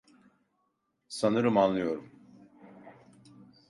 [1.07, 2.11] Sanırım anlıyorum.